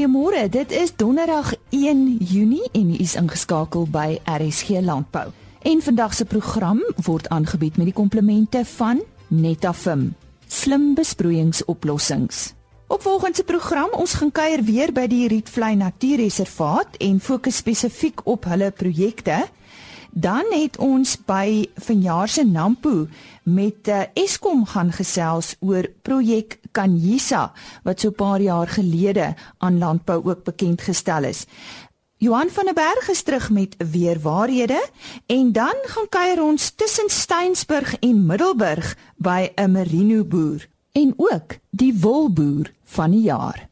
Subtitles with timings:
[0.00, 0.48] goeiemôre.
[0.48, 5.28] Dit is Donderdag 1 Junie en u is ingeskakel by RSG Landbou.
[5.62, 10.14] En vandag se program word aangebied met die komplemente van Netafim.
[10.46, 12.54] Slim besproeiingsoplossings.
[12.86, 18.48] Op volgende program ons gaan kuier weer by die Rietvlei Natuurreservaat en fokus spesifiek op
[18.48, 19.44] hulle projekte.
[20.10, 23.06] Dan het ons by vanjaar se Nampo
[23.42, 27.52] met uh, Eskom gaan gesels oor projek Kanyisa
[27.82, 31.46] wat so 'n paar jaar gelede aan landbou ook bekend gestel is.
[32.16, 34.88] Johan van der Berg is terug met weer waarhede
[35.26, 41.56] en dan gaan kuier ons tussen Steensburg en Middelburg by 'n merino boer en ook
[41.70, 43.69] die wolboer van die jaar.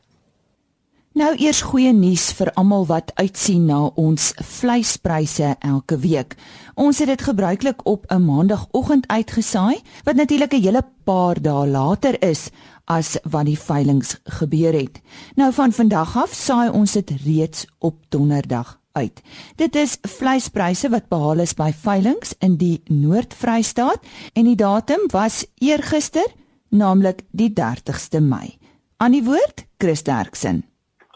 [1.18, 6.36] Nou eers goeie nuus vir almal wat uitsien na ons vleispryse elke week.
[6.78, 12.22] Ons het dit gebruiklik op 'n maandagooggend uitgesaai wat natuurlik 'n hele paar dae later
[12.22, 12.50] is
[12.84, 15.00] as wat die veilinge gebeur het.
[15.34, 19.20] Nou van vandag af saai ons dit reeds op donderdag uit.
[19.56, 24.00] Dit is vleispryse wat behaal is by veilinge in die Noord-Vrystaat
[24.32, 26.26] en die datum was eergister,
[26.68, 28.58] naamlik die 30ste Mei.
[28.96, 30.67] Aan die woord, Chris Derksen.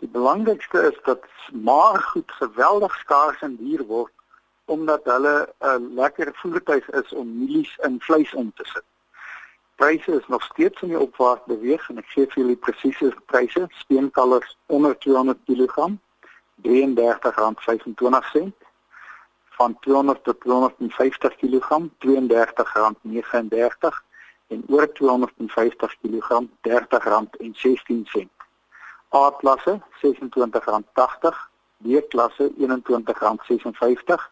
[0.03, 4.13] Die belangrikste is dat maar goed geweldig skaars en duur word
[4.65, 8.85] omdat hulle 'n lekker voertuig is om mielies in vleis om te sit.
[9.75, 13.67] Pryse is nog steeds in die opwaarts beweeg en ek gee vir julle presiese pryse.
[13.69, 15.77] Steenkalvers onder 200 kg
[16.63, 18.51] R33.25
[19.59, 21.69] van 200 tot 250 kg
[22.11, 24.03] R32.39
[24.47, 26.29] en oor 250 kg
[26.69, 28.42] R30.16
[29.15, 31.35] A-klasse R26.80,
[31.85, 34.31] B-klasse R21.56,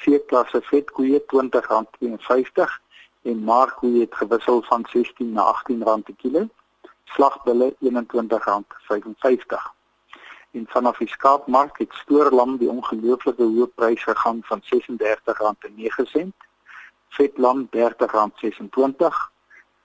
[0.00, 2.76] C-klasse vetkoeie R20.52
[3.22, 6.48] en maarkoeie het gewissel van R16 na R18 per kilo.
[7.04, 9.56] Slagbulle R21.55.
[10.50, 16.28] En vanaf die skaapmark het stoorlam die ongelooflike hoë prys gegaan van R36.09,
[17.16, 19.28] vetlam R30.26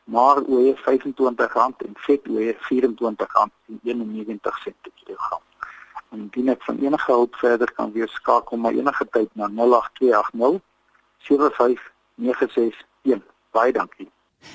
[0.04, 2.60] maar oeye R25 en vet oeye R24.91
[4.82, 5.42] per kilogram.
[6.10, 10.62] En indien ek van enige hulp verder kan weer skakel my enige tyd na 08280
[11.18, 13.22] 75961.
[13.52, 14.12] Baie dankie.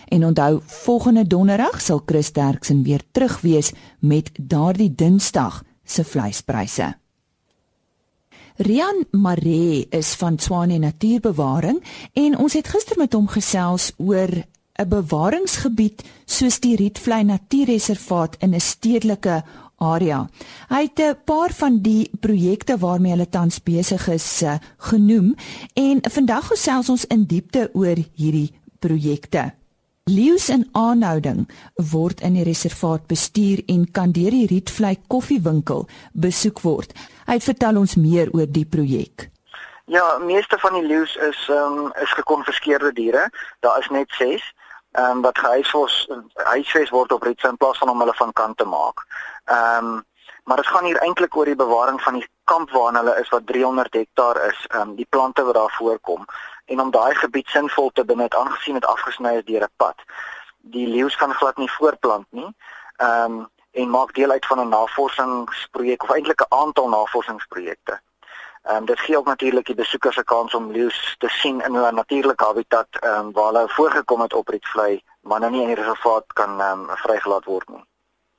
[0.09, 6.97] En onthou, volgende donderdag sal Chris Derksen weer terug wees met daardie Dinsdag se vleispryse.
[8.57, 14.29] Rian Maree is van Swane Natuurbewaring en ons het gister met hom gesels oor
[14.79, 19.43] 'n bewaringsgebied soos die Rietvlei Natuurreservaat in 'n stedelike
[19.79, 20.29] area.
[20.69, 25.35] Hy het 'n paar van die projekte waarmee hulle tans besig is uh, genoem
[25.75, 29.53] en vandag gesels ons in diepte oor hierdie projekte.
[30.05, 36.61] Leeu's in aanhouding word in die reservaat bestuur en kan deur die Rietvlei koffiewinkel besoek
[36.61, 36.95] word.
[37.27, 39.31] Hy het vertel ons meer oor die projek.
[39.85, 43.31] Ja, meeste van die leeu's is um, is gekonfiskeerde diere.
[43.61, 44.43] Daar is net 6
[44.99, 45.97] ehm um, wat gehuisves
[46.35, 49.05] huisves word op Rietse in plaas van om hulle van kant te maak.
[49.45, 50.07] Ehm um,
[50.49, 53.47] maar dit gaan hier eintlik oor die bewaring van die kamp waarna hulle is wat
[53.47, 56.25] 300 hektaar is, ehm um, die plante wat daar voorkom
[56.65, 60.03] en om daai gebied sinvol te benut aangesien dit afgesny is deur 'n pad.
[60.77, 62.51] Die leeu's kan glad nie voortplant nie.
[62.97, 68.01] Ehm um, en maak deel uit van 'n navorsingsprojek of eintlik 'n aantal navorsingsprojekte.
[68.63, 71.75] Ehm um, dit gee ook natuurlik die besoekers 'n kans om leeu's te sien in
[71.75, 75.75] hulle natuurlike habitat ehm um, waar hulle voorgekom het op Rietvlei, maar nou nie in
[75.75, 77.85] die reservaat kan ehm um, vrygelaat word nie.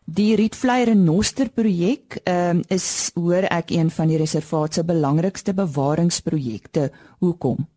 [0.04, 5.54] Die Rietvlei renoster projek ehm um, is hoor ek een van die reservaat se belangrikste
[5.54, 6.92] bewaringsprojekte.
[7.20, 7.68] Hoekom?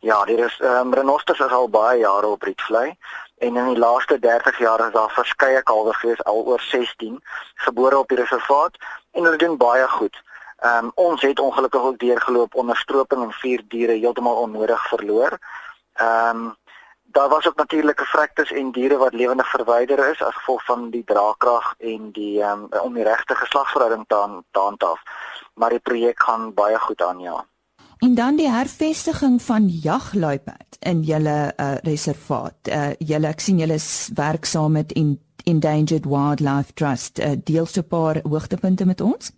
[0.00, 2.96] Ja, die is ehm um, renosters is al baie jare op Rietvlei
[3.38, 7.22] en in die laaste 30 jaar is daar verskeie kalwers gewees al oor 16
[7.54, 8.76] gebore op die reservaat
[9.12, 10.22] en hulle doen baie goed.
[10.56, 15.38] Ehm um, ons het ongelukkig ook deurgeloop onder stroping en vier diere heeltemal onnodig verloor.
[15.92, 16.56] Ehm um,
[17.04, 21.04] daar was ook natuurlike vrektes en diere wat lewendig verwyder is as gevolg van die
[21.04, 25.02] draagkrag en die ehm um, om die regte geslagsverhouding te handhaaf.
[25.54, 27.44] Maar die projek gaan baie goed aan ja.
[27.98, 32.68] En dan die hervestiging van jagluiperd in julle uh, reservaat.
[32.68, 33.78] Uh, julle ek sien julle
[34.14, 34.92] werk saam met
[35.44, 37.18] Endangered Wildlife Trust.
[37.18, 39.32] Uh, deel so 'n paar hoogtepunte met ons?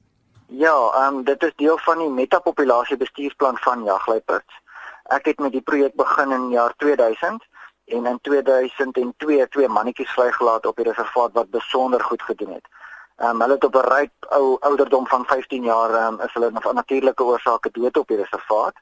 [0.50, 4.60] Ja, ehm um, dit is deel van die metapopulasie bestuursplan van jagluiperds.
[5.04, 7.44] Ek het met die projek begin in jaar 2000
[7.84, 12.68] en in 2002 twee mannetjies vrygelaat op die reservaat wat besonder goed gedoen het.
[13.16, 16.32] Ehm um, hulle het op 'n ryp ou ouderdom van 15 jaar ehm um, is
[16.32, 18.74] hulle van natuurlike oorsake dood op die reservaat.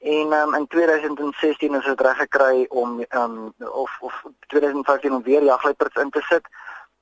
[0.00, 5.12] En ehm um, in 2016 is dit reg gekry om ehm um, of of 2015
[5.12, 6.48] om weer jagluiperds in te sit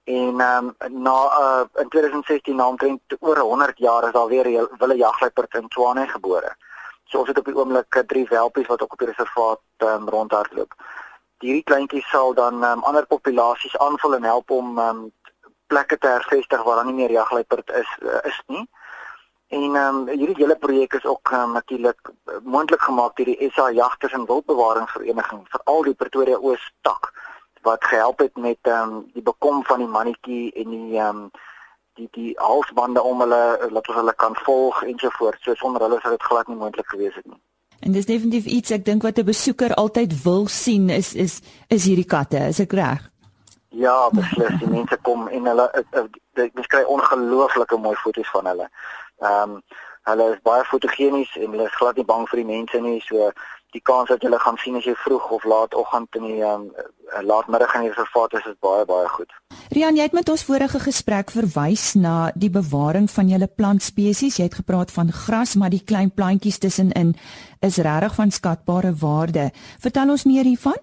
[0.05, 4.69] En ehm um, na uh, in 2016 na omtrent oor 100 jaar is daar weer
[4.79, 6.57] wille jagluiperd in Tshwane gebore.
[7.05, 10.09] So ons het op die oomblik eh, drie welpies wat ook op die reservaat um,
[10.09, 10.75] rondhardloop.
[11.39, 15.01] Hierdie kleintjies sal dan um, ander populasies aanvul en help om um,
[15.67, 18.69] plekke te hervestig waar daar nie meer jagluiperd is uh, is nie.
[19.49, 22.13] En ehm um, hierdie hele projek is ook um, natuurlik
[22.43, 27.13] moontlik gemaak deur die SA Jagters en Wildbewaringsvereniging vir al die Pretoria Oos tak
[27.63, 31.31] wat gehelp het met ehm um, die bekom van die mannetjie en die ehm um,
[31.95, 35.43] die die halsbande om hulle laat ons hulle kan volg ensovoorts.
[35.45, 37.41] So sonder hulle sou dit glad nie moontlik gewees het nie.
[37.81, 41.85] En dis definitief iets ek dink wat 'n besoeker altyd wil sien is is is
[41.85, 43.11] hierdie katte, is ek reg?
[43.69, 44.59] Ja, beslis.
[44.59, 45.67] Die mense kom en hulle
[46.35, 48.69] jy kry ongelooflike mooi foto's van hulle.
[49.19, 49.63] Ehm um,
[50.03, 53.01] hulle is baie fotogenies en hulle is glad nie bang vir die mense nie.
[53.01, 53.33] So
[53.75, 56.71] die kans dat jy gaan sien as jy vroeg of laat oggend in die um,
[57.27, 59.33] laatmiddag in die reservaat is, is baie baie goed.
[59.71, 64.41] Rian, jy het met ons vorige gesprek verwys na die bewaring van julle plantspesies.
[64.41, 67.15] Jy het gepraat van gras, maar die klein plantjies tussenin
[67.63, 69.51] is regtig van skatbare waarde.
[69.83, 70.79] Vertel ons meer hiervan.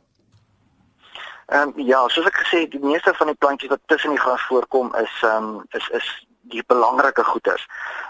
[1.48, 4.24] Ehm um, ja, soos ek gesê het, die meeste van die plantjies wat tussen die
[4.24, 6.08] gras voorkom is ehm um, is is
[6.50, 7.68] die belangrike goeders.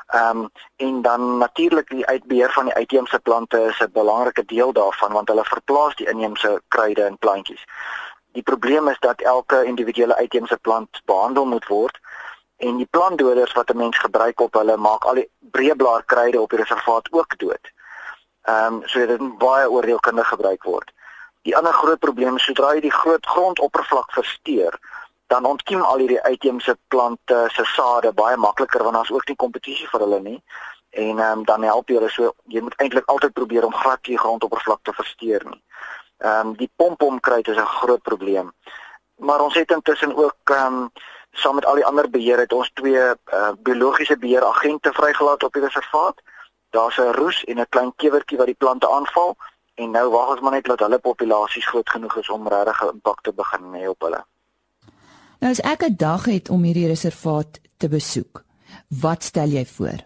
[0.07, 4.73] Ehm um, en dan natuurlik die uitbeheer van die uitheemse plante is 'n belangrike deel
[4.73, 7.65] daarvan want hulle verplaas die inheemse kruide en plantjies.
[8.31, 11.99] Die probleem is dat elke individuele uitheemse plant behandel moet word
[12.57, 16.59] en die plantdoders wat 'n mens gebruik op hulle maak al die breëblaarkruide op die
[16.59, 17.71] reservaat ook dood.
[18.41, 20.91] Ehm um, so dit moet baie oordeelkundig gebruik word.
[21.41, 24.79] Die ander groot probleem is sodra jy die groot grondoppervlak versteur,
[25.27, 29.87] dan ontkiem al hierdie uitheemse plante se sade baie makliker want daar's ook nie kompetisie
[29.91, 30.43] vir hulle nie.
[30.89, 34.03] En ehm um, dan help jy hulle so jy moet eintlik altyd probeer om glad
[34.03, 35.61] die grondoppervlak te versteur nie.
[36.17, 38.51] Ehm um, die pompomkruid is 'n groot probleem.
[39.15, 40.91] Maar ons het intussen ook ehm um,
[41.31, 45.61] saam met al die ander beheer het ons twee uh, biologiese beheeragente vrygelaat op die
[45.61, 46.21] reservaat.
[46.69, 49.35] Daar's 'n roes en 'n klein kewertjie wat die plante aanval
[49.75, 52.93] en nou wag ons maar net dat hulle populasies groot genoeg is om regtig 'n
[52.93, 54.25] impak te begin hê op hulle.
[55.39, 58.43] Nou as ek 'n dag het om hierdie reservaat te besoek,
[59.01, 59.99] wat stel jy voor?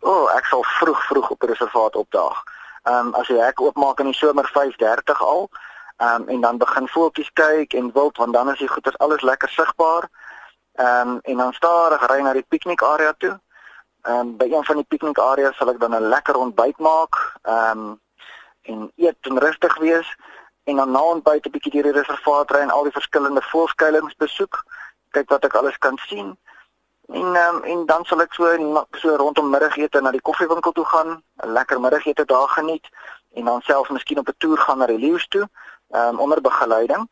[0.00, 2.42] O, oh, ek sal vroeg vroeg op die reservaat opdaag.
[2.82, 5.48] Ehm um, as jy hek oopmaak in die somer 5:30 al,
[5.96, 9.22] ehm um, en dan begin voeltjies kyk en wild want dan is die goeders alles
[9.22, 10.08] lekker sigbaar.
[10.72, 13.40] Ehm um, en dan stadig ry na die piknikarea toe.
[14.02, 17.14] Ehm um, by een van die piknikareas sal ek dan 'n lekker ontbyt maak.
[17.42, 18.00] Ehm um,
[18.62, 20.16] en eet en rustig wees
[20.68, 23.42] en dan na en buite 'n bietjie deur die reservaat ry en al die verskillende
[23.50, 24.54] voëlskuilings besoek,
[25.16, 26.36] kyk wat ek alles kan sien.
[27.08, 28.44] En um, en dan sal ek so
[29.02, 32.86] so rondom middagete na die koffiewinkel toe gaan, 'n lekker middagete daar geniet
[33.34, 35.48] en dan self miskien op 'n toer gaan na die leeu's toe,
[35.90, 37.08] um, onder begeleiding.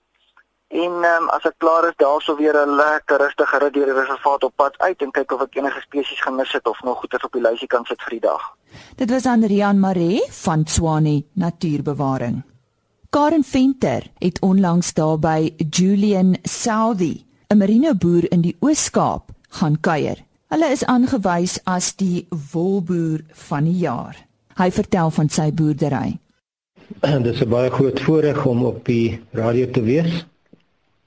[0.68, 4.42] En um, as ek klaar is, daarso weer 'n lekker rustige rit deur die reservaat
[4.42, 7.32] op pad uit en kyk of ek enige spesies gemis het of nog goeders op
[7.32, 8.56] die lysie kan sit vir die dag.
[8.96, 12.55] Dit was Andrian Maree van Swane Natuurbewaring.
[13.16, 19.80] Karen Venter het onlangs daar by Julian Southey, 'n merino boer in die Oos-Kaap, gaan
[19.80, 20.18] kuier.
[20.48, 24.26] Hulle is aangewys as die wolboer van die jaar.
[24.54, 26.18] Hy vertel van sy boerdery.
[27.24, 30.26] Dit is 'n baie groot voorreg om op die radio te wees.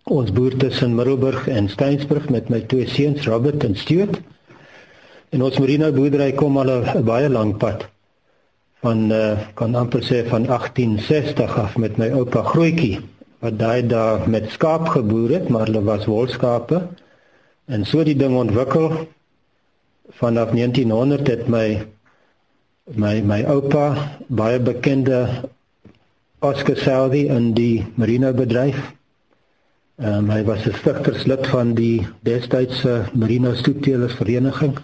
[0.03, 4.21] Ons boer tussen Middelburg en Steensburg met my twee seuns Robert en Stuart.
[5.29, 7.89] En ons merino boerdery kom al 'n baie lank pad
[8.83, 12.99] van uh, kan amper sê van 1860 af met my oupa Grootjie
[13.39, 16.81] wat daai daar met skaap geboer het, maar hulle was wolskape.
[17.65, 19.07] En so die ding ontwikkel
[20.19, 21.85] vanaf 1900 het my
[22.99, 25.47] my my oupa baie bekende
[26.39, 28.79] Oscar Saudi in die marine bedryf.
[29.99, 34.77] Ehm um, hy was 'n stigterslid van die destydse marine stoetteelers vereniging.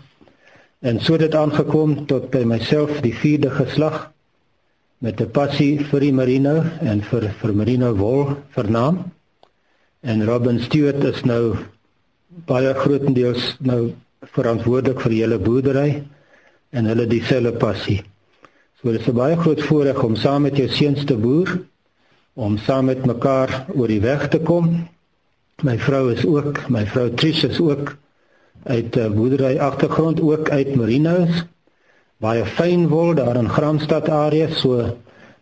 [0.85, 4.11] En so dit aangekom tot by myself die vierde geslag
[5.01, 8.99] met 'n passie vir die merino en vir vir merino wol vernaam.
[10.03, 11.57] En Robin Stewart is nou
[12.45, 16.03] baie grootendeels nou verantwoordelik vir hele boerdery
[16.69, 18.03] en hulle dieselfde passie.
[18.77, 21.59] So dit is 'n baie groot voorreg om saam met jou seuns te boer,
[22.35, 24.87] om saam met mekaar oor die weg te kom.
[25.63, 27.97] My vrou is ook, my vrou Trish is ook
[28.63, 31.45] uit 'n uh, boerdery agtergrond ook uit Marinos
[32.17, 34.97] baie fyn wol daar in Gramstad area so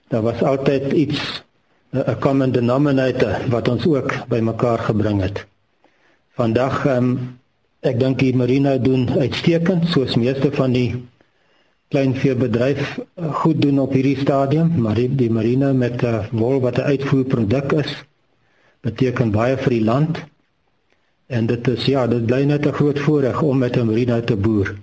[0.08, 1.44] daar was altyd iets
[1.94, 5.46] 'n common denominator wat ons ook bymekaar gebring het.
[6.34, 7.38] Vandag um,
[7.80, 11.04] ek dink die Marino doen uitstekend soos meeste van die
[11.94, 16.82] kleinveebedryf uh, goed doen op hierdie stadium, maar die, die Marino met uh, wol wat
[16.82, 17.94] 'n uitvoerproduk is
[18.82, 20.24] beteken baie vir die land
[21.34, 24.36] En dit is ja, dit bly net 'n groot voordeel om met 'n merino te
[24.36, 24.76] boer.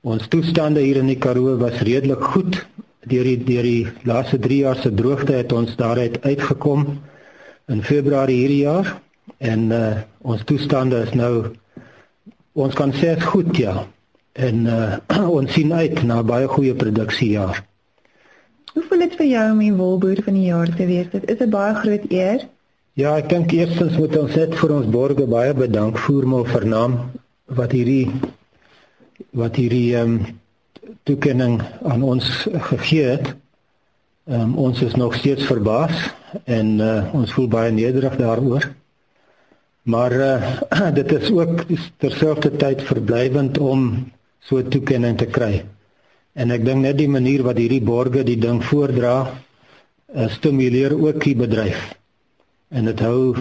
[0.00, 2.66] Ons toestande hier in die Karoo was redelik goed.
[3.04, 7.00] Deur die deur die laaste 3 jaar se droogte het ons daaruit uitgekom
[7.66, 9.00] in Februarie hierdie jaar
[9.38, 11.44] en uh, ons toestande is nou
[12.52, 13.86] ons kan sê is goed ja.
[14.32, 14.96] En uh,
[15.38, 17.64] ons sien uit na baie goeie produksiejaar.
[18.72, 21.10] Hoe voel dit vir jou om die wolboer van die jaar te wees?
[21.12, 22.48] Dit is 'n baie groot eer.
[22.98, 26.96] Ja, ek dink eerstens moet ons net vir ons borgers baie bedank voermal vernaam
[27.46, 28.10] wat hierdie
[29.30, 30.40] wat hierdie ehm um,
[31.06, 32.26] toekenning aan ons
[32.70, 33.28] gegee het.
[34.26, 35.94] Ehm um, ons is nog steeds verbaas
[36.50, 38.66] en uh, ons voel baie nederig daaroor.
[39.86, 41.62] Maar uh, dit is ook
[42.02, 44.10] terselfdertyd verblywend om
[44.42, 45.62] so 'n toekenning te kry.
[46.34, 51.22] En ek dink net die manier wat hierdie borgers die ding voordra, uh, stimuleer ook
[51.22, 51.99] die bedryf.
[52.70, 53.34] En dit hou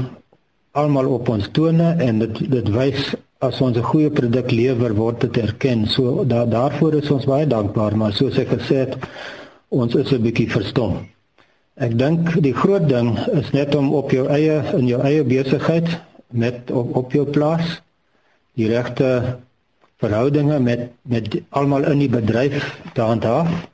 [0.77, 5.21] almal op ons tone en dit dit wys as ons 'n goeie produk lewer word
[5.21, 5.88] dit erken.
[5.88, 8.98] So da, daarvoor is ons baie dankbaar, maar soos ek gesê het,
[9.69, 11.07] ons is 'n bietjie verstom.
[11.79, 15.88] Ek dink die groot ding is net om op jou eie in jou eie besigheid
[16.27, 17.81] met op, op jou plaas
[18.55, 19.38] die regte
[19.98, 23.69] verhoudinge met met almal in die bedryf te handhaaf.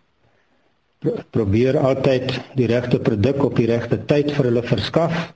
[1.29, 5.35] Probeer altyd die regte produk op die regte tyd vir hulle verskaf.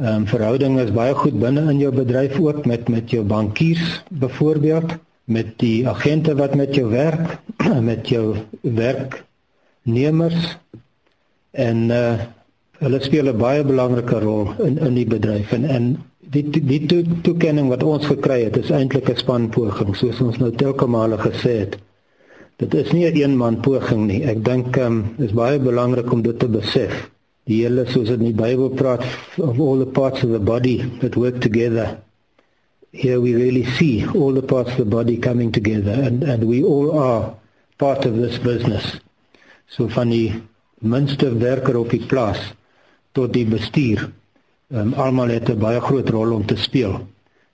[0.00, 3.98] Ehm um, verhoudinge is baie goed binne in jou bedryf ook met met jou bankiers
[4.08, 7.36] byvoorbeeld, met die agente wat met jou werk,
[7.90, 10.56] met jou werknemers
[11.50, 12.14] en uh
[12.80, 17.02] hulle speel 'n baie belangrike rol in in die bedryf en en die die to,
[17.22, 21.58] toekenning wat ons gekry het is eintlik 'n spanpoging soos ons nou telke male gesê
[21.58, 21.76] het.
[22.56, 24.24] Dit is nie 'n een man poging nie.
[24.24, 27.10] Ek dink ehm um, is baie belangrik om dit te besef.
[27.48, 29.04] Die hele soos in die Bybel praat
[29.38, 31.98] of all the parts of the body that work together.
[32.92, 36.62] Here we really see all the parts of the body coming together and and we
[36.62, 37.34] all are
[37.78, 39.00] part of this business.
[39.68, 40.42] So van die
[40.80, 42.40] minste werker op die plaas
[43.12, 44.10] tot die bestuur
[44.70, 47.06] um, almal het 'n baie groot rol om te speel.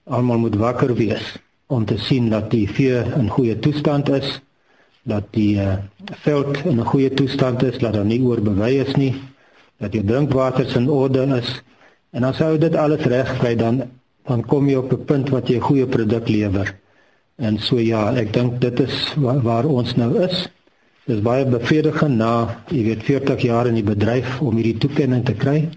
[0.04, 4.40] Almal moet wakker wees om te sien dat die vee in goeie toestand is,
[5.02, 5.74] dat die uh,
[6.22, 9.14] veld in 'n goeie toestand is, dat daar nie oorbewei is nie,
[9.78, 11.62] dat die drinkwater in orde is.
[12.10, 13.84] En as jy dit alles reg kry dan
[14.26, 16.74] dan kom jy op 'n punt wat jy 'n goeie produk lewer.
[17.36, 20.48] En so ja, ek dink dit is waar, waar ons nou is.
[21.06, 25.24] Dit is baie bevredigend na, jy weet, 40 jaar in die bedryf om hierdie toekenning
[25.24, 25.68] te kry.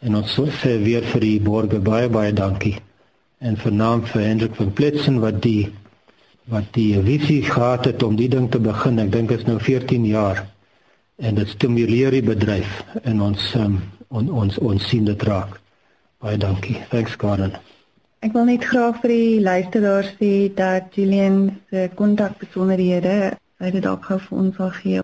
[0.00, 2.76] En ons sê weer vir die borge baie baie dankie.
[3.38, 5.72] En vernaam vir Hendrik van Pletsen wat die
[6.50, 8.98] wat die visie gehad het om die ding te begin.
[8.98, 10.46] Ek dink dit is nou 14 jaar.
[11.16, 15.60] En dit stimuleer die bedryf en ons um, on, ons ons sien dit raak.
[16.22, 16.78] Baie dankie.
[16.88, 17.52] Thanks Gordon.
[18.22, 24.04] Ek wil net graag vir die luisteraars sê dat Julian se kontakbesonderhede hy dit ook
[24.08, 25.00] gou vir ons sal gee.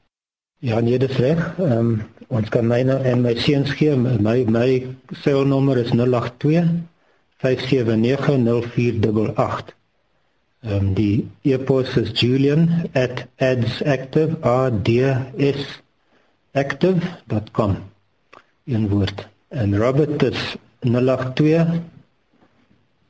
[0.61, 1.59] Ja, nee, dit is reg.
[1.59, 3.97] Ehm um, ons kan myne en my seuns gee.
[3.97, 4.87] My my
[5.23, 6.65] selnommer is 082
[7.43, 9.75] 5790488.
[10.63, 12.13] Ehm um, die e-pos is
[16.53, 17.91] julian@adsactive.com.
[18.65, 19.29] In woord.
[19.49, 21.83] En Robert is 082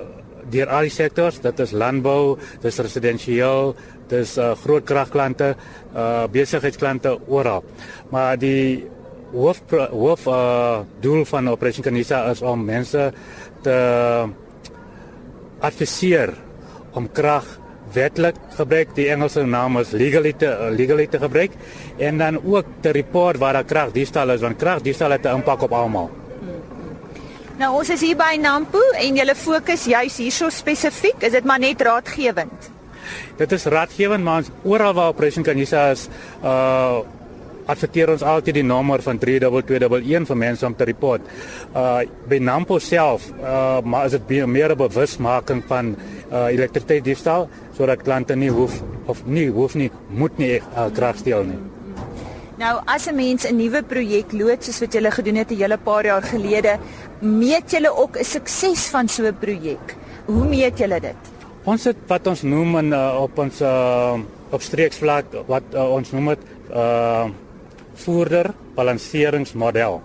[0.52, 3.70] deur al die sektors, dit is landbou, dis residensieel,
[4.12, 5.54] dis uh, groot kragklante,
[5.96, 7.64] uh besigheidsklante oral.
[8.12, 8.84] Maar die
[9.32, 13.08] hoof hoof uh doel van Operation Kanisa is om mense
[13.64, 13.78] te
[15.64, 16.36] adviseer
[16.94, 17.48] om krag
[17.94, 21.52] wetlik gebruik die Engelse naam is legally te legally te gebruik
[21.98, 25.72] en dan ook te report waar daar kragdiefstal is want kragdiefstal het 'n impak op
[25.72, 26.10] almal.
[27.58, 31.62] Nou ons is hier by Nampo en julle fokus juis hierso spesifiek, is dit maar
[31.62, 32.70] net raadgewend.
[33.38, 36.08] Dit is raadgewend maar oral waar Operation Kanisa is
[36.44, 37.04] uh
[37.64, 41.22] adverteer ons altyd die nommer van 3211 vir mense om te report.
[41.72, 45.96] Uh by Nampo self, uh maar is dit meer 'n bewusmaking van
[46.34, 47.48] uh elektrisiteitsdiefstal
[47.78, 51.60] sodat klante nie hoef of nie hoef nie moet nie uh, krag steel nie.
[52.58, 55.78] Nou as 'n mens 'n nuwe projek loods soos wat julle gedoen het 'n hele
[55.78, 56.78] paar jaar gelede,
[57.20, 59.96] meet julle ook 'n sukses van so 'n projek.
[60.26, 61.22] Hoe meet julle dit?
[61.64, 64.20] Ons het wat ons noem in uh, op ons uh,
[64.52, 66.40] op streeksvlak wat uh, ons noem dit
[66.74, 67.26] uh
[67.94, 70.02] voerder balanseringsmodel.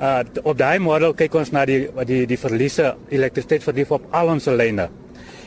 [0.00, 4.28] Uh op daai model kyk ons na die die die verliese elektrisiteit verlies op al
[4.28, 4.88] ons lyne.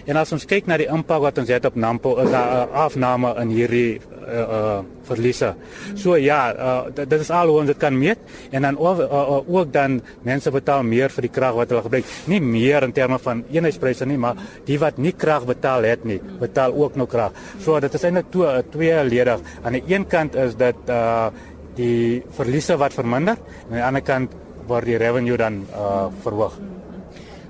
[0.06, 2.74] En as ons kyk na die impak wat ons het op Nampo, is daar 'n
[2.74, 5.54] afname in hierdie uh, uh verliese.
[5.96, 8.18] So ja, uh, dit is al hoe ons dit kan meet
[8.52, 11.82] en dan ook, uh, uh, ook dan mense betaal meer vir die krag wat hulle
[11.82, 12.06] gebruik.
[12.26, 14.36] Nie meer in terme van eenheidspryse nie, maar
[14.66, 17.32] die wat nie krag betaal het nie, betaal ook nog krag.
[17.60, 19.40] So dit is eintlik twee tweeledig.
[19.64, 21.30] Aan die een kant is dit uh
[21.76, 24.32] die verliese wat verminder en aan die ander kant
[24.68, 26.58] word die revenue dan uh verhoog.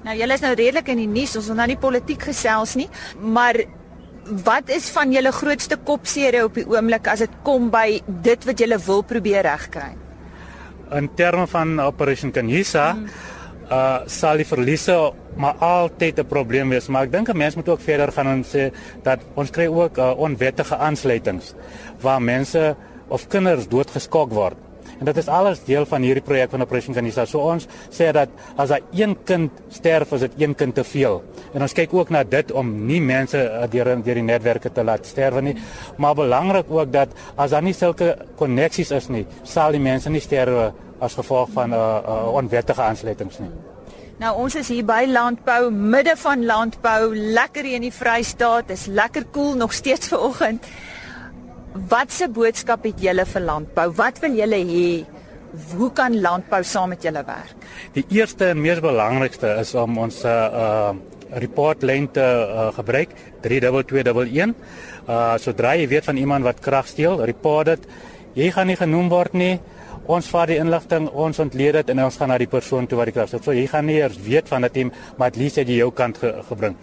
[0.06, 2.86] Nou julle is nou redelik in die nuus, ons wil nou nie politiek gesels nie,
[3.18, 3.58] maar
[4.46, 8.62] wat is van julle grootste kopseere op die oomblik as dit kom by dit wat
[8.62, 9.94] julle wil probeer regkry?
[10.94, 13.08] In terme van Operation Kanisa, hmm.
[13.66, 14.94] uh sal die verliese
[15.42, 18.44] maar altyd 'n probleem wees, maar ek dink 'n mens moet ook verder gaan en
[18.44, 18.72] sê
[19.04, 21.54] dat ons kry ook uh, onwettige aansluitings
[22.00, 22.76] waar mense
[23.08, 24.58] of kinders doodgeskok word.
[25.00, 27.26] En dit is alles deel van hierdie projek van Operation Kanisa.
[27.26, 31.22] So ons sê dat as daar een kind sterf, is dit een kind te veel.
[31.54, 34.84] En ons kyk ook na dit om nie mense eh, deur deur die netwerke te
[34.84, 35.56] laat sterwe nie.
[35.98, 40.24] Maar belangrik ook dat as daar nie sulke koneksies is nie, sal die mense nie
[40.24, 43.50] sterwe as gevolg van 'n uh, eh, uh, eh, onwettige aansluitings nie.
[44.18, 48.68] Nou ons is hier by landbou, midde van landbou, lekker hier in die Vrystaat.
[48.68, 50.64] Dis lekker koel cool, nog steeds ver oggend.
[51.76, 53.90] Watse boodskap het julle vir landbou?
[53.98, 54.88] Wat wil julle hê?
[55.76, 57.66] Hoe kan landbou saam met julle werk?
[57.98, 60.96] Die eerste en mees belangrikste is om ons uh, uh
[61.36, 63.12] report lyn te uh, gebruik
[63.44, 64.54] 32211.
[65.10, 67.88] Uh sodra jy weet van iemand wat krag steel, report dit.
[68.40, 69.56] Jy gaan nie genoem word nie
[70.12, 73.10] ons vat die inligting, ons ontleed dit en ons gaan na die persoon toe wat
[73.10, 73.46] die krag het.
[73.46, 75.92] So jy gaan nie eers weet van dit nie, maar at least het jy jou
[75.96, 76.76] kant ge gebring.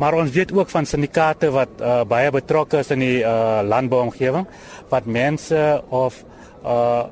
[0.00, 4.48] Maar ons weet ook van syndikaate wat uh, baie betrokke is in die uh, landbouomgewing
[4.90, 6.24] wat mense of
[6.66, 7.06] uh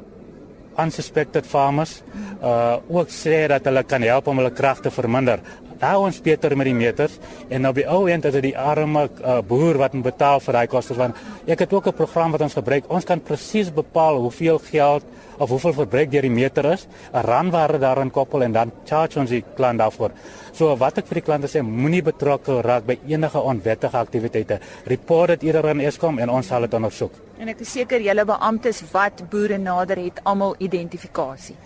[0.74, 2.00] unsuspected farmers
[2.42, 5.38] uh ook sê dat hulle kan help om hulle krag te verminder.
[5.78, 9.08] Daar ons beter met die meters en op die ou end is dit die arme
[9.08, 12.40] uh, boer wat moet betaal vir daai koste want ek het ook 'n program wat
[12.40, 12.84] ons gebruik.
[12.88, 15.04] Ons kan presies bepaal hoeveel geld
[15.38, 19.30] of hoeveel verbruik deur die meter is, 'n randwaarde daarin koppel en dan charge ons
[19.30, 20.10] die klant daarvoor.
[20.52, 24.60] So wat ek vir die klante sê, moenie betrokke raak by enige onwettige aktiwiteite.
[24.86, 27.12] Report dit eerder aan Eskom en ons sal dit ondersoek.
[27.38, 31.56] En ek is seker julle beamptes wat boere nader het, almal identifikasie.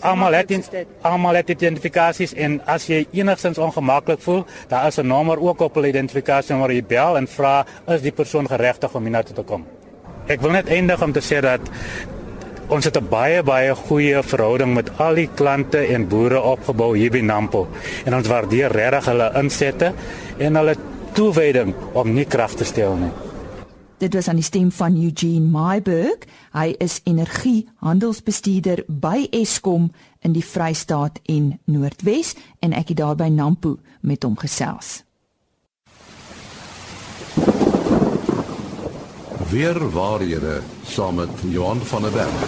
[0.00, 0.52] Almal het
[1.02, 5.74] almal het identifikasies en as jy enigstens ongemaklik voel, daar is 'n nommer ook op
[5.74, 9.66] hulle identifikasie waar jy bel en vra is die persoon geregtig om hiernatoe te kom.
[10.26, 11.60] Ek wil net eindig om te sê dat
[12.68, 17.10] Ons het 'n baie baie goeie verhouding met al die klante en boere opgebou hier
[17.10, 17.66] by Nampo
[18.04, 19.92] en ons waardeer regtig hulle insette
[20.38, 20.74] en hulle
[21.12, 23.27] toewyding om nie krag te steel nie.
[23.98, 26.22] Dit was aan die stem van Eugene Myburg.
[26.54, 29.88] Hy is energiehandelsbestuurder by Eskom
[30.22, 35.00] in die Vrystaat en Noordwes en ek het daar by Nampo met hom gesels.
[39.50, 42.46] Weer waarhede saam met Johan van der Berg.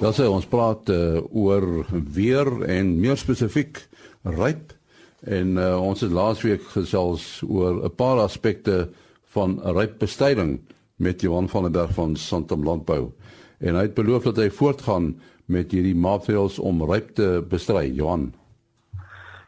[0.00, 3.84] Ja, sê ons praat uh, oor weer en meer spesifiek
[4.24, 4.77] ryp
[5.26, 8.88] en uh, ons het laasweek gesels oor 'n paar aspekte
[9.34, 10.60] van rypbestryding
[10.96, 13.12] met Johan van der Berg van Santam Landbou.
[13.58, 18.34] En hy het beloof dat hy voortgaan met hierdie maatreëls om ryp te bestry, Johan.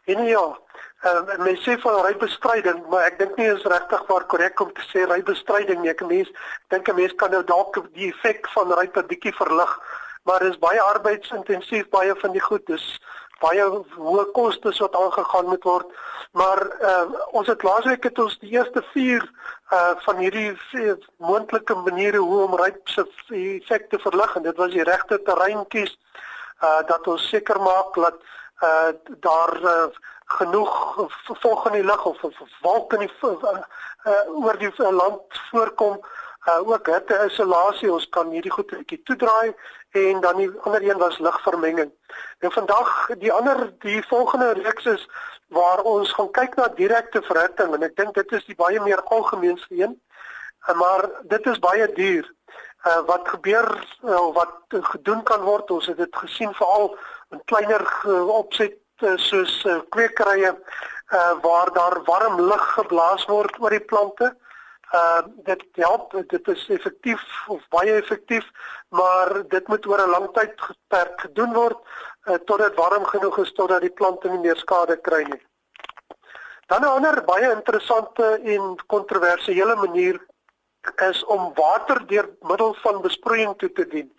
[0.05, 0.59] En ja,
[1.05, 4.85] uh, mense sê van rybestryding, maar ek dink nie is regtig waar korrek om te
[4.89, 5.91] sê rybestryding nie.
[5.93, 6.31] Ek mens
[6.73, 9.79] dink 'n mens kan nou dalk die effek van ryp 'n bietjie verlig,
[10.23, 12.65] maar dis baie arbeidsintensief baie van die goed.
[12.65, 12.99] Dis
[13.41, 13.65] baie
[13.97, 15.87] hoë kostes wat aangegaan moet word.
[16.31, 19.25] Maar uh, ons het laasweek het ons die eerste 4
[19.71, 20.51] uh van hierdie
[21.17, 25.63] moontlike maniere hoe om ryp se effek te verlig en dit was die regte terrein
[25.67, 25.93] kies
[26.61, 28.17] uh dat ons seker maak dat
[28.67, 28.91] uh
[29.27, 29.87] daar uh,
[30.37, 30.73] genoeg
[31.43, 33.55] volg in die lug of, of, of wolk in die uh,
[34.05, 38.83] uh, oor die uh, land voorkom uh, ook hitte isolasie ons kan hierdie goed 'n
[38.83, 39.55] bietjie toedraai
[39.91, 41.91] en dan die ander een was ligvermenging.
[42.39, 45.07] Nou vandag die ander die volgende reeks is
[45.47, 49.01] waar ons gaan kyk na direkte verhitting en ek dink dit is die baie meer
[49.01, 49.97] algemeenste een.
[50.67, 52.29] Uh, maar dit is baie duur.
[52.85, 53.67] Uh, wat gebeur
[54.03, 56.95] uh, wat gedoen kan word ons het dit gesien veral
[57.31, 63.59] in kleiner uh, opset uh, soos uh, kwekerye uh, waar daar warm lug geblaas word
[63.59, 64.31] oor die plante.
[64.31, 64.50] Uh
[65.47, 68.47] dit help dit is effektief of baie effektief
[68.89, 71.77] maar dit moet oor 'n lang tyd geperk gedoen word
[72.25, 75.41] uh, totdat warm genoeg is totdat die plante nie meer skade kry nie.
[76.67, 80.19] Dan 'n ander baie interessante en kontroversiële manier
[81.09, 84.11] is om water deur middel van besproeiing toe te dien.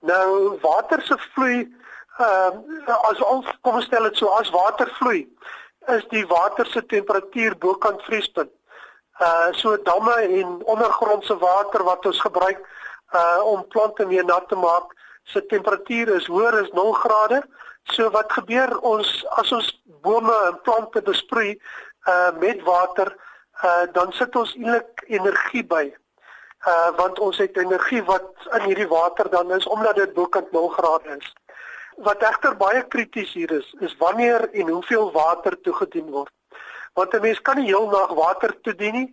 [0.00, 1.58] Nou water se vloei
[2.18, 2.54] ehm
[2.88, 5.28] uh, as ons kom stel dit so as water vloei
[5.86, 8.55] is die water se temperatuur bokant vriespunt
[9.20, 12.60] uh so damme en ondergrondse water wat ons gebruik
[13.14, 17.42] uh om plante mee nat te maak se temperatuur is hoër as 0 grade.
[17.82, 19.70] So wat gebeur ons as ons
[20.02, 21.56] bome en plante besproei
[22.06, 23.16] uh met water
[23.64, 25.88] uh dan sit ons eintlik energie by.
[26.66, 30.68] Uh want ons het energie wat in hierdie water dan is omdat dit bokant 0
[30.68, 31.32] grade is.
[31.96, 36.32] Wat egter baie krities hier is is wanneer en hoeveel water toegedien word
[36.96, 39.08] want 'n mens kan nie heel nag water toedien nie.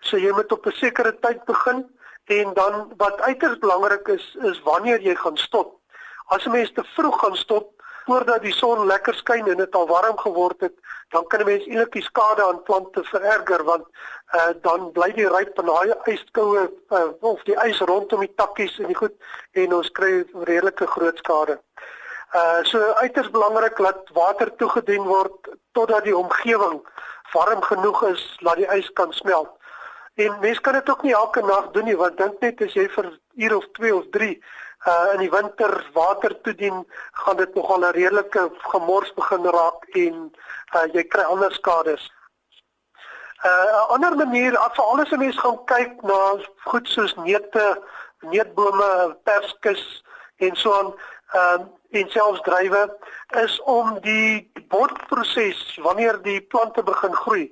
[0.00, 1.86] So jy moet op 'n sekere tyd begin
[2.24, 5.78] en dan wat uiters belangrik is is wanneer jy gaan stop.
[6.26, 9.86] As 'n mens te vroeg gaan stop voordat die son lekker skyn en dit al
[9.86, 10.74] warm geword het,
[11.08, 13.86] dan kan 'n mens eintlik die skade aan plante vererger want
[14.34, 18.78] uh, dan bly die ryp en daai yskoue uh, of die ys rondom die takkies
[18.78, 19.14] en die goed
[19.52, 21.58] en ons kry redelike groot skade.
[22.34, 26.80] Uh so uiters belangrik dat water toegedien word totdat die omgewing
[27.32, 29.50] warm genoeg is dat die ys kan smelt.
[30.14, 32.88] En mens kan dit ook nie elke nag doen nie want dink net as jy
[32.88, 34.30] vir uur of 2 of 3
[34.86, 40.32] uh in die winter water toedien, gaan dit nogal 'n redelike gemors begin raak en
[40.76, 42.10] uh jy kry ander skades.
[43.44, 47.82] Uh 'n ander manier, as vir alles 'n mens gaan kyk na goed soos neute,
[48.20, 50.04] neutbome, perskes
[50.36, 50.94] en so aan,
[51.32, 51.66] ehm uh,
[52.00, 52.82] en selfs drywe
[53.42, 57.46] is om die botproses wanneer die plante begin groei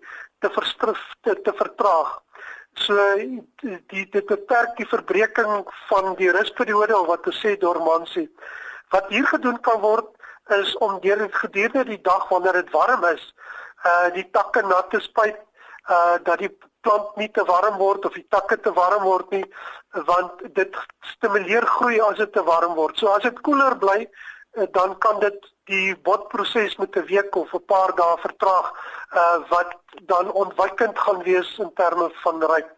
[0.45, 2.21] te verstrif te, te vertraag.
[2.75, 2.99] So
[3.93, 8.27] die dit beperk die verbreeking van die rusperiode of wat ons sê dormansie.
[8.95, 10.11] Wat hier gedoen kan word
[10.59, 13.25] is om deur dit gedurende die dag wanneer dit warm is,
[13.85, 15.39] uh die takke nat te spuit
[15.89, 16.51] uh dat die
[16.85, 19.45] plant nie te warm word of die takke te warm word nie
[20.11, 20.77] want dit
[21.15, 22.99] stimuleer groei as dit te warm word.
[22.99, 24.05] So as dit koeler bly,
[24.71, 28.67] dan kan dit die botproses met 'n week of 'n paar dae vertraag
[29.15, 32.71] uh wat dan ontwykend gaan wees in terme van ryp.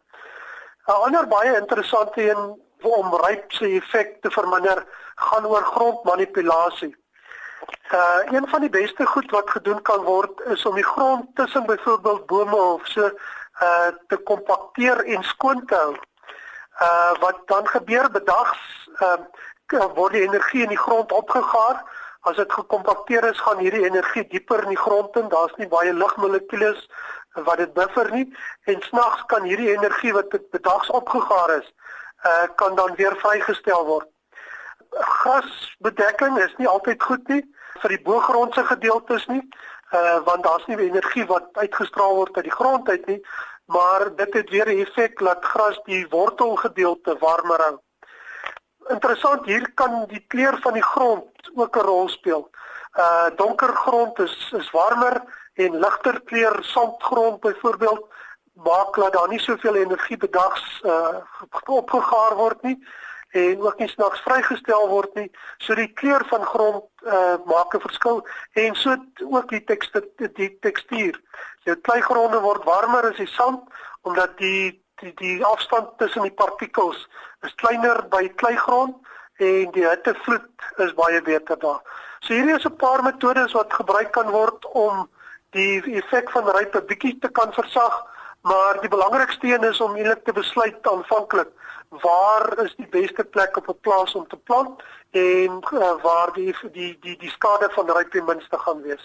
[0.87, 6.97] 'n Ander baie interessante een om ryp se effek te verminder gaan oor grondmanipulasie.
[7.93, 11.67] Uh een van die beste goed wat gedoen kan word is om die grond tussen
[11.67, 13.11] byvoorbeeld bome of so
[13.62, 15.97] uh te kompakteer en skoon te hou.
[16.81, 19.21] Uh wat dan gebeur bedags uh
[19.72, 21.83] word die energie in die grond opgegaar.
[22.20, 25.29] As dit gekompakteer is, gaan hierdie energie dieper in die grond in.
[25.29, 26.88] Daar's nie baie lugmolekules
[27.44, 28.26] wat dit buffer nie
[28.64, 31.72] en snags kan hierdie energie wat bedags opgegaar is,
[32.24, 34.09] uh kan dan weer vrygestel word.
[34.90, 37.42] Grasbedekking is nie altyd goed nie
[37.83, 39.42] vir die boogrondse gedeeltes nie,
[39.92, 43.20] uh want daar's nie energie wat uitgestraal word uit die grond uit nie,
[43.66, 47.76] maar dit het weer 'n effek dat gras die wortelgedeelte warmer hou
[48.88, 52.51] interessant hier kan die kleur van die grond ook 'n rol speel.
[52.99, 55.22] Uh donker grond is is warmer
[55.55, 58.07] en ligter kleur sandgrond byvoorbeeld
[58.53, 61.16] maak dat daar nie soveel energie bedags uh
[61.66, 62.79] opgegaar word nie
[63.31, 65.31] en ook nie snags vrygestel word nie.
[65.59, 68.96] So die kleur van grond uh maak 'n verskil en so
[69.31, 71.20] ook die tekstuur die tekstuur.
[71.64, 73.61] Jou kleigronde word warmer as die sand
[74.03, 77.07] omdat die die die afstand tussen die partikels
[77.45, 78.97] is kleiner by kleigrond
[79.37, 81.83] en die hittevloed is baie beter daar.
[82.21, 85.09] So hierdie is 'n paar metodes wat gebruik kan word om
[85.51, 88.05] die effek van ryp 'n bietjie te kan versag,
[88.43, 91.49] maar die belangrikste een is om eintlik te besluit aanvanklik
[91.89, 96.55] waar is die beste plek op 'n plaas om te plant en uh, waar die
[96.73, 99.05] die die die skade van ryp die minste gaan wees.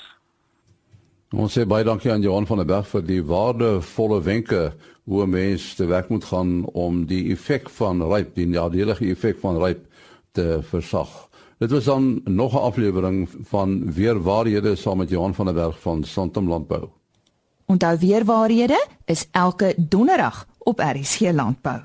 [1.32, 4.74] Ons sê baie dankie aan Johan van der Berg vir die waardevolle wenke
[5.12, 9.58] hoe mense te werk moet gaan om die effek van ryp, die nadelige effek van
[9.60, 9.84] ryp
[10.32, 11.10] te versag.
[11.60, 15.80] Dit was dan nog 'n aflewering van weer waarhede saam met Johan van der Berg
[15.80, 16.88] van Santam Landbou.
[17.66, 21.82] Onthou weer waarhede is elke donderdag op RSG Landbou.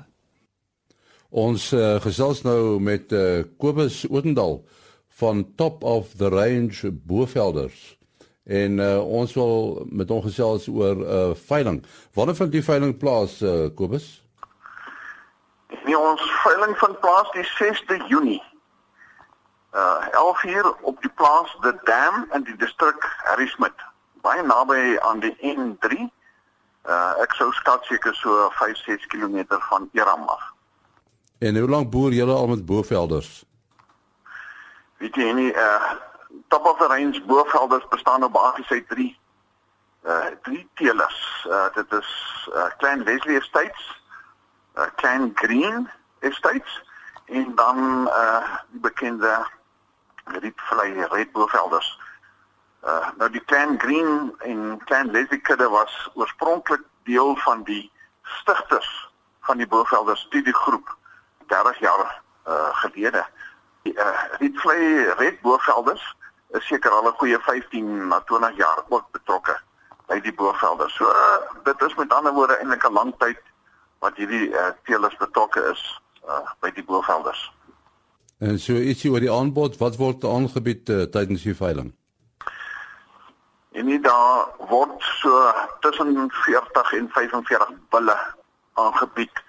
[1.29, 4.65] Ons uh, gesels nou met uh, Kobus Oudendal
[5.07, 7.96] van Top of the Range Boevelders
[8.47, 11.85] en uh, ons wil met hom gesels oor 'n uh, veiling.
[12.13, 14.23] Wanneer vind die veiling plaas uh, Kobus?
[15.83, 18.43] Nee, ons veiling vind plaas die 6de Junie.
[19.75, 23.81] Uh 11 uur op die plaas The Dam in die distrik Harrismith,
[24.21, 26.07] baie naby aan die N3.
[26.87, 30.43] Uh ek sou skat seker so 5-6 km van Eram af.
[31.39, 33.43] En hoe lank boer julle al met bovelders?
[34.97, 35.91] Weet jy nie uh
[36.47, 39.19] top of the range bovelders bestaan op basies uit 3
[40.07, 41.45] uh drie teelers.
[41.49, 42.09] Uh dit is
[42.53, 44.01] uh klein Leslie Estates,
[44.77, 46.83] uh klein Green Estates
[47.25, 49.47] en dan uh die bekende
[50.25, 51.99] Rietvlei Red bovelders.
[52.83, 59.09] Uh nou die klein Green en klein Leslie kudde was oorspronklik deel van die stigters
[59.41, 60.95] van die bovelders studiegroep
[61.47, 63.25] 30 jaar uh gelede.
[63.81, 66.15] Die uh Rietvlei Red bovelders
[66.55, 69.57] is seker al 'n goeie 15 na 20 jaar ook betrokke
[70.07, 70.95] by die bovelders.
[70.95, 73.39] So uh, dit is met ander woorde eintlik 'n lang tyd
[73.99, 77.51] wat hierdie uh teelers betrokke is uh by die bovelders.
[78.39, 81.93] En so ietsie oor die aanbod, wat word aangebied uh, tydens die veiling?
[83.71, 88.17] En nie daar word so tussen 40 en 45 bulle
[88.73, 89.43] aangebied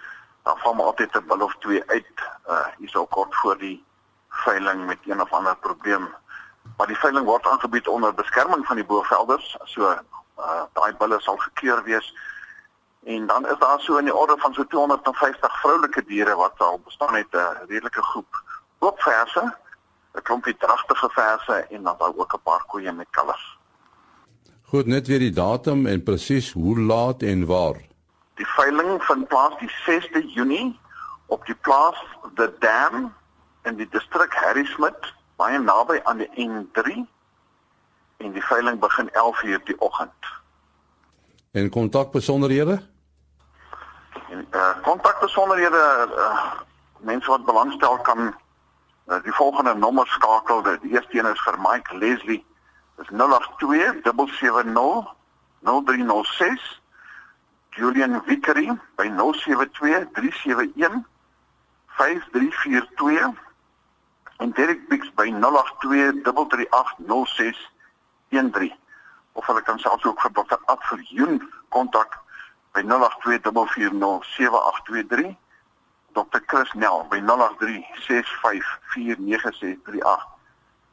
[0.49, 2.17] dan val maar altyd 'n bil of twee uit
[2.49, 3.85] uh hierso kort voor die
[4.29, 6.09] veiling met een of ander probleem.
[6.79, 11.37] Maar die veiling word aangebied onder beskerming van die bovelders, so uh daai bulle sal
[11.37, 12.13] gekeur wees.
[13.05, 16.81] En dan is daar so in die orde van so 250 vroulike diere wat al
[16.85, 18.43] bestaan uit 'n redelike groep
[18.79, 19.43] oopverse,
[20.15, 23.59] 'n klompie dragtige verse en dan ook 'n paar koeie met kalvers.
[24.63, 27.81] Goed, net weer die datum en presies hoe laat en waar.
[28.35, 30.81] Die veiling vind plaas die 6de Junie
[31.27, 31.97] op die plaas
[32.35, 33.15] The Dam
[33.63, 37.07] in die distrik Harrismith, baie naby aan die N3
[38.19, 40.27] en die veiling begin 11:00 die oggend.
[41.51, 42.83] En kontakbesonderhede?
[44.31, 46.53] En uh kontakbesonderhede uh,
[46.99, 48.35] mense wat belangstel kan
[49.07, 50.63] uh, die volgende nommer skakel.
[50.63, 52.47] Die eerste een is vir Mike Leslie.
[52.97, 55.15] Dis 082 770
[55.63, 56.83] 0306
[57.71, 59.15] Julian Vickery by 0723715342
[64.39, 65.39] en Derek Bix by 0823380613
[69.33, 70.59] of hulle kan selfs ook vir Dr.
[70.65, 72.19] Adverjoen kontak
[72.73, 75.37] by 0824407823
[76.13, 76.41] Dr.
[76.47, 77.27] Chris Nel by 0836549638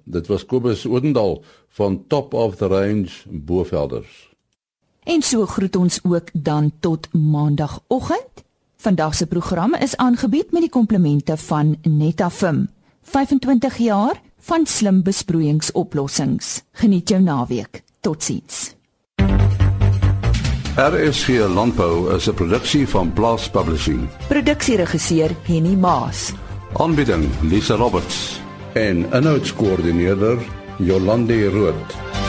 [0.04, 4.30] Dit was Kobus Oornal van Top of the Range Boervelders.
[5.02, 8.44] En so groet ons ook dan tot maandagooggend.
[8.76, 12.68] Vandag se program is aangebied met die komplimente van Netafim.
[13.02, 16.62] 25 jaar van slim besproeiingsoplossings.
[16.72, 17.82] Geniet jou naweek.
[18.00, 18.74] Totsiens.
[20.76, 24.08] RSG Landbou is 'n produksie van Blast Publishing.
[24.28, 26.32] Produksieregisseur Henny Maas.
[26.72, 28.40] Aanbieding Lisa Roberts
[28.72, 30.38] en 'n notas koördineerder
[30.84, 32.21] Jolande Rooi.